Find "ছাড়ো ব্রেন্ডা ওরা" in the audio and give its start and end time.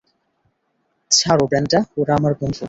1.11-2.13